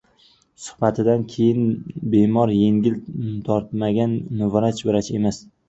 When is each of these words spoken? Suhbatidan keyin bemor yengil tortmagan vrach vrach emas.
Suhbatidan 0.61 1.25
keyin 1.33 1.67
bemor 2.15 2.55
yengil 2.55 2.99
tortmagan 3.51 4.19
vrach 4.57 4.85
vrach 4.93 5.15
emas. 5.23 5.43